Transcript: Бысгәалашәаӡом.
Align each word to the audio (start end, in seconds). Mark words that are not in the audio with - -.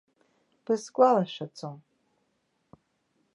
Бысгәалашәаӡом. 0.63 1.77